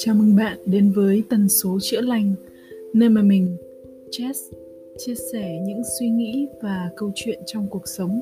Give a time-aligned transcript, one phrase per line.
[0.00, 2.34] Chào mừng bạn đến với tần số chữa lành,
[2.92, 3.56] nơi mà mình,
[4.10, 4.52] Jess,
[4.98, 8.20] chia sẻ những suy nghĩ và câu chuyện trong cuộc sống.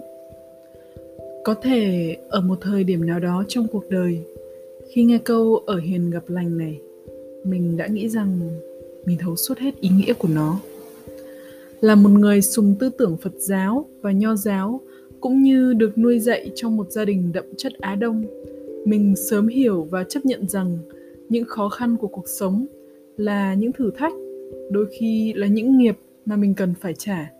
[1.44, 4.20] Có thể ở một thời điểm nào đó trong cuộc đời,
[4.92, 6.80] khi nghe câu ở hiền gặp lành này,
[7.44, 8.38] mình đã nghĩ rằng
[9.04, 10.60] mình thấu suốt hết ý nghĩa của nó.
[11.80, 14.80] Là một người sùng tư tưởng Phật giáo và Nho giáo,
[15.20, 18.24] cũng như được nuôi dạy trong một gia đình đậm chất Á Đông,
[18.84, 20.78] mình sớm hiểu và chấp nhận rằng
[21.28, 22.66] những khó khăn của cuộc sống
[23.16, 24.12] là những thử thách,
[24.70, 27.32] đôi khi là những nghiệp mà mình cần phải trả.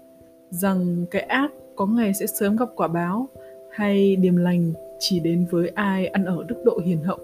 [0.51, 3.29] Rằng cái ác có ngày sẽ sớm gặp quả báo
[3.71, 7.19] hay điềm lành chỉ đến với ai ăn ở đức độ hiền hậu.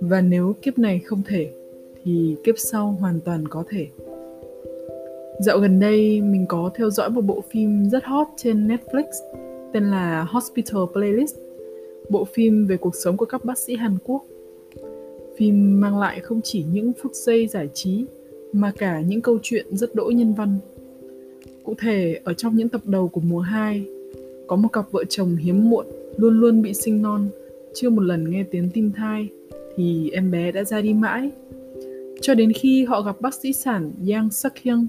[0.00, 1.50] Và nếu kiếp này không thể,
[2.04, 3.86] thì kiếp sau hoàn toàn có thể.
[5.40, 9.04] Dạo gần đây, mình có theo dõi một bộ phim rất hot trên netflix,
[9.72, 11.36] tên là hospital playlist,
[12.08, 14.24] bộ phim về cuộc sống của các bác sĩ hàn quốc.
[15.36, 18.04] Phim mang lại không chỉ những phút giây giải trí
[18.52, 20.58] mà cả những câu chuyện rất đỗi nhân văn.
[21.64, 23.84] Cụ thể, ở trong những tập đầu của mùa 2,
[24.46, 27.28] có một cặp vợ chồng hiếm muộn luôn luôn bị sinh non,
[27.74, 29.28] chưa một lần nghe tiếng tim thai
[29.76, 31.30] thì em bé đã ra đi mãi.
[32.20, 34.86] Cho đến khi họ gặp bác sĩ sản Yang Suk Hyung,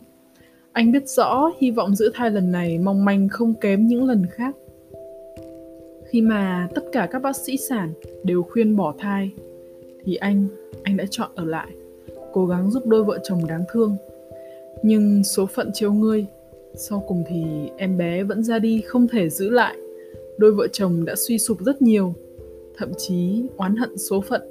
[0.71, 4.25] anh biết rõ hy vọng giữ thai lần này mong manh không kém những lần
[4.31, 4.55] khác.
[6.09, 9.31] Khi mà tất cả các bác sĩ sản đều khuyên bỏ thai,
[10.07, 10.47] thì anh
[10.83, 11.67] anh đã chọn ở lại,
[12.33, 13.95] cố gắng giúp đôi vợ chồng đáng thương.
[14.83, 16.25] Nhưng số phận chiếu ngươi,
[16.75, 17.43] sau cùng thì
[17.77, 19.77] em bé vẫn ra đi không thể giữ lại.
[20.37, 22.13] Đôi vợ chồng đã suy sụp rất nhiều,
[22.77, 24.41] thậm chí oán hận số phận,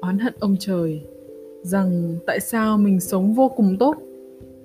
[0.00, 1.00] oán hận ông trời,
[1.62, 3.96] rằng tại sao mình sống vô cùng tốt,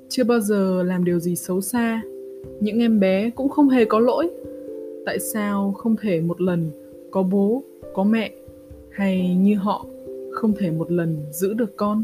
[0.10, 2.02] chưa bao giờ làm điều gì xấu xa.
[2.60, 4.30] Những em bé cũng không hề có lỗi.
[5.06, 6.72] Tại sao không thể một lần
[7.12, 8.32] có bố, có mẹ,
[8.90, 9.86] hay như họ
[10.40, 12.04] không thể một lần giữ được con.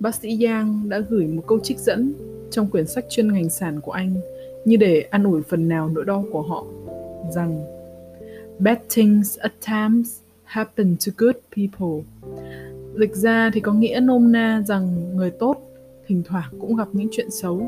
[0.00, 2.14] Bác sĩ Yang đã gửi một câu trích dẫn
[2.50, 4.14] trong quyển sách chuyên ngành sản của anh
[4.64, 6.64] như để an ủi phần nào nỗi đau của họ
[7.30, 7.64] rằng
[8.58, 12.04] Bad things at times happen to good people.
[12.98, 15.56] Dịch ra thì có nghĩa nôm na rằng người tốt
[16.06, 17.62] thỉnh thoảng cũng gặp những chuyện xấu.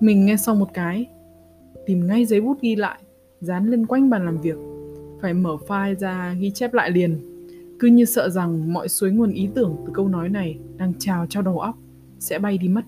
[0.00, 1.06] Mình nghe xong một cái,
[1.86, 2.98] tìm ngay giấy bút ghi lại,
[3.40, 4.56] dán lên quanh bàn làm việc,
[5.22, 7.31] phải mở file ra ghi chép lại liền
[7.82, 11.26] cứ như sợ rằng mọi suối nguồn ý tưởng từ câu nói này đang trào
[11.28, 11.78] cho đầu óc
[12.18, 12.82] sẽ bay đi mất.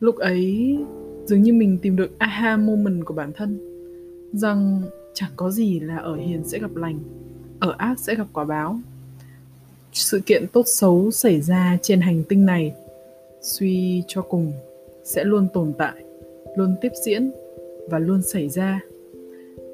[0.00, 0.78] Lúc ấy,
[1.26, 3.58] dường như mình tìm được aha moment của bản thân,
[4.32, 4.82] rằng
[5.14, 6.98] chẳng có gì là ở hiền sẽ gặp lành,
[7.58, 8.80] ở ác sẽ gặp quả báo.
[9.92, 12.74] Sự kiện tốt xấu xảy ra trên hành tinh này,
[13.42, 14.52] suy cho cùng,
[15.04, 16.04] sẽ luôn tồn tại,
[16.56, 17.30] luôn tiếp diễn
[17.90, 18.80] và luôn xảy ra.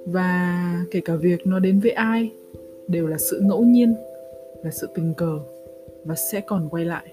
[0.07, 2.31] Và kể cả việc nó đến với ai
[2.89, 3.95] đều là sự ngẫu nhiên,
[4.63, 5.39] là sự tình cờ
[6.05, 7.07] và sẽ còn quay lại.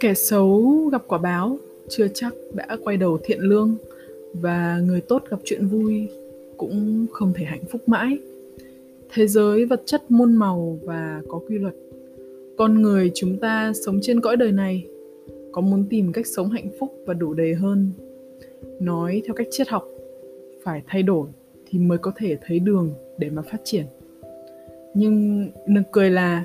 [0.00, 1.58] Kẻ xấu gặp quả báo,
[1.88, 3.76] chưa chắc đã quay đầu thiện lương
[4.34, 6.08] và người tốt gặp chuyện vui
[6.56, 8.18] cũng không thể hạnh phúc mãi.
[9.14, 11.74] Thế giới vật chất muôn màu và có quy luật.
[12.56, 14.86] Con người chúng ta sống trên cõi đời này,
[15.52, 17.90] có muốn tìm cách sống hạnh phúc và đủ đầy hơn.
[18.80, 19.88] Nói theo cách triết học
[20.64, 21.28] phải thay đổi
[21.66, 23.84] thì mới có thể thấy đường để mà phát triển.
[24.94, 26.44] Nhưng nực cười là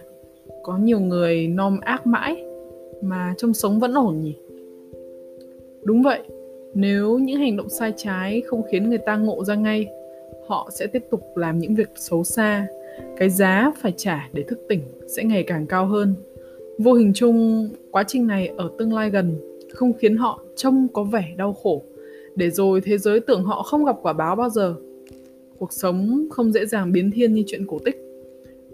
[0.64, 2.44] có nhiều người nom ác mãi
[3.02, 4.36] mà trong sống vẫn ổn nhỉ?
[5.84, 6.20] Đúng vậy,
[6.74, 9.88] nếu những hành động sai trái không khiến người ta ngộ ra ngay,
[10.48, 12.68] họ sẽ tiếp tục làm những việc xấu xa.
[13.18, 16.14] Cái giá phải trả để thức tỉnh sẽ ngày càng cao hơn.
[16.78, 19.36] Vô hình chung, quá trình này ở tương lai gần
[19.74, 21.82] không khiến họ trông có vẻ đau khổ
[22.38, 24.76] để rồi thế giới tưởng họ không gặp quả báo bao giờ.
[25.58, 28.04] Cuộc sống không dễ dàng biến thiên như chuyện cổ tích.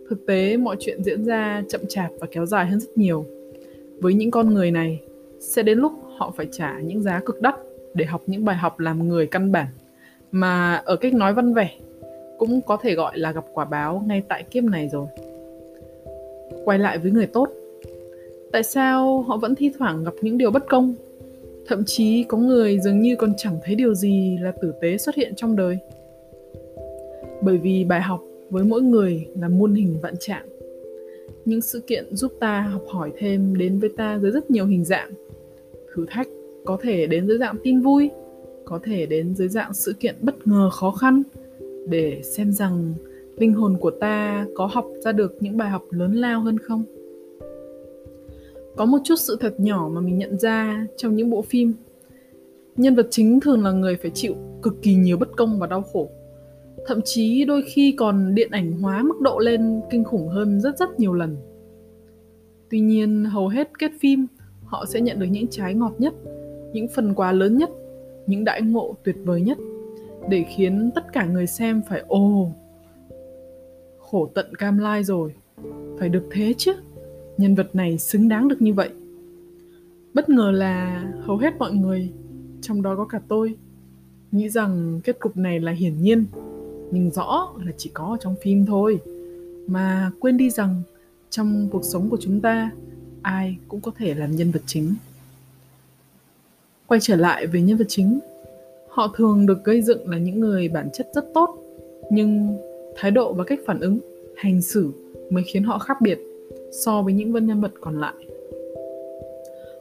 [0.10, 3.25] Thực tế, mọi chuyện diễn ra chậm chạp và kéo dài hơn rất nhiều.
[4.00, 5.01] Với những con người này,
[5.39, 7.56] sẽ đến lúc họ phải trả những giá cực đắt
[7.94, 9.68] để học những bài học làm người căn bản.
[10.31, 11.75] Mà ở cách nói văn vẻ,
[12.38, 15.07] cũng có thể gọi là gặp quả báo ngay tại kiếp này rồi.
[16.65, 17.50] Quay lại với người tốt,
[18.51, 20.95] tại sao họ vẫn thi thoảng gặp những điều bất công?
[21.68, 25.15] Thậm chí có người dường như còn chẳng thấy điều gì là tử tế xuất
[25.15, 25.77] hiện trong đời.
[27.42, 30.45] Bởi vì bài học với mỗi người là muôn hình vạn trạng.
[31.45, 34.86] Những sự kiện giúp ta học hỏi thêm đến với ta dưới rất nhiều hình
[34.86, 35.12] dạng.
[35.94, 36.27] Thử thách
[36.65, 38.10] có thể đến dưới dạng tin vui,
[38.65, 41.24] có thể đến dưới dạng sự kiện bất ngờ khó khăn,
[41.88, 42.94] để xem rằng
[43.38, 46.83] linh hồn của ta có học ra được những bài học lớn lao hơn không
[48.75, 51.74] có một chút sự thật nhỏ mà mình nhận ra trong những bộ phim.
[52.75, 55.81] Nhân vật chính thường là người phải chịu cực kỳ nhiều bất công và đau
[55.81, 56.10] khổ.
[56.86, 60.78] Thậm chí đôi khi còn điện ảnh hóa mức độ lên kinh khủng hơn rất
[60.78, 61.38] rất nhiều lần.
[62.70, 64.28] Tuy nhiên, hầu hết kết phim,
[64.66, 66.14] họ sẽ nhận được những trái ngọt nhất,
[66.74, 67.70] những phần quà lớn nhất,
[68.28, 69.58] những đại ngộ tuyệt vời nhất,
[70.30, 72.52] để khiến tất cả người xem phải, ồ,
[74.00, 75.34] khổ tận cam lai rồi,
[76.00, 76.74] phải được thế chứ?
[77.38, 78.89] Nhân vật này xứng đáng được như vậy.
[80.13, 82.09] Bất ngờ là hầu hết mọi người,
[82.62, 83.56] trong đó có cả tôi,
[84.31, 86.25] nghĩ rằng kết cục này là hiển nhiên,
[86.91, 89.00] nhưng rõ là chỉ có trong phim thôi.
[89.68, 90.81] Mà quên đi rằng
[91.30, 92.71] trong cuộc sống của chúng ta,
[93.21, 94.95] ai cũng có thể làm nhân vật chính.
[96.88, 98.19] Quay trở lại với nhân vật chính,
[98.89, 101.57] họ thường được gây dựng là những người bản chất rất tốt,
[102.12, 102.57] nhưng
[102.95, 104.00] thái độ và cách phản ứng,
[104.36, 104.91] hành xử
[105.29, 106.19] mới khiến họ khác biệt
[106.74, 108.14] so với những vân nhân vật còn lại.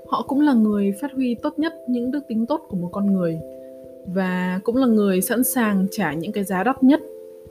[0.06, 3.12] Họ cũng là người phát huy tốt nhất những đức tính tốt của một con
[3.12, 3.38] người
[4.06, 7.00] và cũng là người sẵn sàng trả những cái giá đắt nhất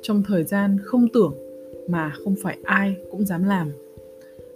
[0.01, 1.33] trong thời gian không tưởng
[1.87, 3.71] mà không phải ai cũng dám làm.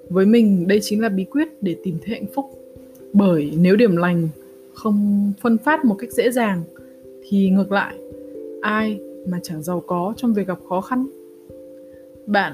[0.10, 2.46] Với mình, đây chính là bí quyết để tìm thấy hạnh phúc.
[3.14, 4.28] Bởi nếu điểm lành
[4.74, 6.64] không phân phát một cách dễ dàng,
[7.24, 7.96] thì ngược lại,
[8.62, 11.08] ai mà chẳng giàu có trong việc gặp khó khăn?
[12.26, 12.54] Bạn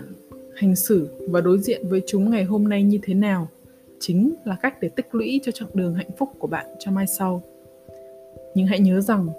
[0.61, 3.47] hành xử và đối diện với chúng ngày hôm nay như thế nào,
[3.99, 7.07] chính là cách để tích lũy cho chặng đường hạnh phúc của bạn cho mai
[7.07, 7.41] sau.
[8.55, 9.29] Nhưng hãy nhớ rằng,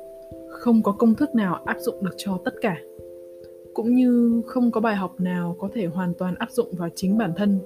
[0.51, 2.77] không có công thức nào áp dụng được cho tất cả,
[3.75, 7.19] cũng như không có bài học nào có thể hoàn toàn áp dụng vào chính
[7.19, 7.59] bản thân.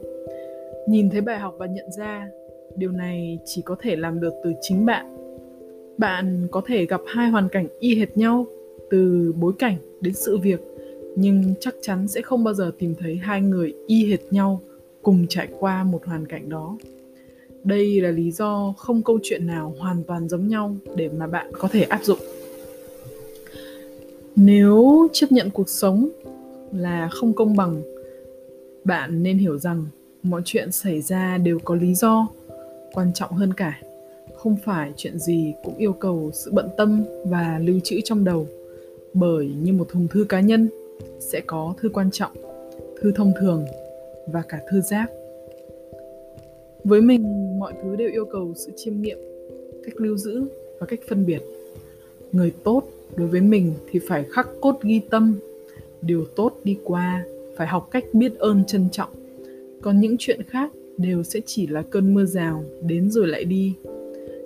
[0.88, 2.28] Nhìn thấy bài học và nhận ra,
[2.76, 5.16] điều này chỉ có thể làm được từ chính bạn.
[5.98, 8.46] Bạn có thể gặp hai hoàn cảnh y hệt nhau,
[8.90, 10.60] từ bối cảnh đến sự việc
[11.16, 14.60] nhưng chắc chắn sẽ không bao giờ tìm thấy hai người y hệt nhau
[15.02, 16.78] cùng trải qua một hoàn cảnh đó.
[17.64, 21.52] Đây là lý do không câu chuyện nào hoàn toàn giống nhau để mà bạn
[21.52, 22.18] có thể áp dụng.
[24.36, 26.08] Nếu chấp nhận cuộc sống
[26.72, 27.82] là không công bằng,
[28.84, 29.86] bạn nên hiểu rằng
[30.22, 32.28] mọi chuyện xảy ra đều có lý do,
[32.92, 33.80] quan trọng hơn cả,
[34.36, 38.46] không phải chuyện gì cũng yêu cầu sự bận tâm và lưu trữ trong đầu
[39.14, 40.68] bởi như một thùng thư cá nhân
[41.20, 42.32] sẽ có thư quan trọng,
[43.00, 43.64] thư thông thường
[44.26, 45.10] và cả thư giác.
[46.84, 47.22] Với mình,
[47.58, 49.18] mọi thứ đều yêu cầu sự chiêm nghiệm,
[49.84, 50.44] cách lưu giữ
[50.78, 51.40] và cách phân biệt.
[52.32, 52.82] Người tốt
[53.16, 55.38] đối với mình thì phải khắc cốt ghi tâm.
[56.02, 57.24] Điều tốt đi qua
[57.56, 59.10] phải học cách biết ơn trân trọng.
[59.82, 63.74] Còn những chuyện khác đều sẽ chỉ là cơn mưa rào đến rồi lại đi.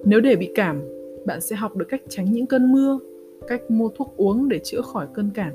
[0.04, 0.82] Nếu để bị cảm,
[1.24, 2.98] bạn sẽ học được cách tránh những cơn mưa,
[3.48, 5.52] cách mua thuốc uống để chữa khỏi cơn cảm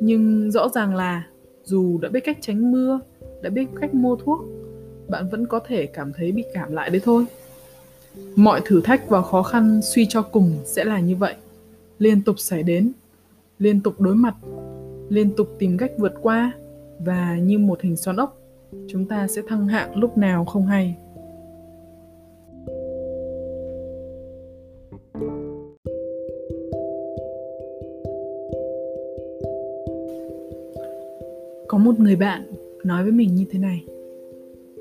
[0.00, 1.26] nhưng rõ ràng là,
[1.64, 3.00] dù đã biết cách tránh mưa,
[3.42, 4.40] đã biết cách mua thuốc,
[5.08, 7.24] bạn vẫn có thể cảm thấy bị cảm lại đấy thôi.
[8.36, 11.34] Mọi thử thách và khó khăn suy cho cùng sẽ là như vậy.
[11.98, 12.92] Liên tục xảy đến,
[13.58, 14.34] liên tục đối mặt,
[15.08, 16.52] liên tục tìm cách vượt qua,
[16.98, 18.38] và như một hình xoắn ốc,
[18.88, 20.96] chúng ta sẽ thăng hạng lúc nào không hay.
[31.86, 32.42] Một người bạn
[32.84, 33.84] nói với mình như thế này.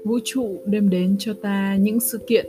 [0.05, 2.45] Vũ trụ đem đến cho ta những sự kiện,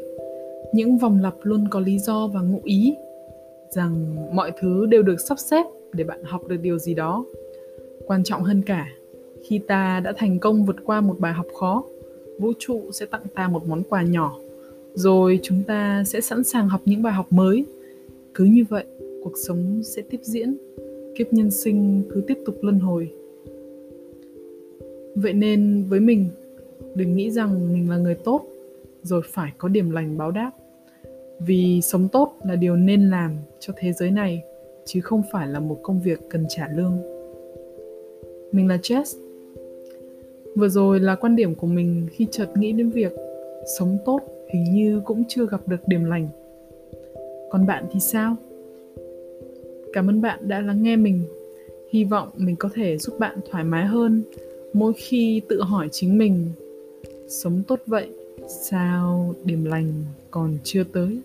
[0.73, 2.95] những vòng lặp luôn có lý do và ngụ ý
[3.71, 7.25] rằng mọi thứ đều được sắp xếp để bạn học được điều gì đó.
[8.07, 8.89] Quan trọng hơn cả,
[9.43, 11.85] khi ta đã thành công vượt qua một bài học khó,
[12.39, 14.39] vũ trụ sẽ tặng ta một món quà nhỏ,
[14.95, 17.65] rồi chúng ta sẽ sẵn sàng học những bài học mới.
[18.35, 18.85] Cứ như vậy,
[19.25, 20.57] cuộc sống sẽ tiếp diễn.
[21.19, 23.11] Kiếp nhân sinh cứ tiếp tục luân hồi
[25.17, 26.29] vậy nên với mình,
[26.95, 28.47] đừng nghĩ rằng mình là người tốt,
[29.03, 30.51] rồi phải có điểm lành báo đáp.
[31.39, 34.43] Vì sống tốt là điều nên làm cho thế giới này,
[34.85, 36.99] chứ không phải là một công việc cần trả lương.
[38.53, 39.19] Mình là jess.
[40.57, 43.13] Vừa rồi là quan điểm của mình khi chợt nghĩ đến việc
[43.79, 46.29] sống tốt hình như cũng chưa gặp được điểm lành.
[47.51, 48.37] Còn bạn thì sao?
[49.93, 51.23] Cảm ơn bạn đã lắng nghe mình.
[51.91, 54.23] Hy vọng mình có thể giúp bạn thoải mái hơn
[54.73, 56.53] mỗi khi tự hỏi chính mình,
[57.29, 58.09] sống tốt vậy,
[58.49, 61.21] sao điểm lành còn chưa tới?